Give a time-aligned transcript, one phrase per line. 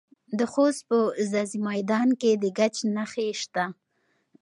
[0.37, 0.97] د خوست په
[1.31, 3.65] ځاځي میدان کې د ګچ نښې شته.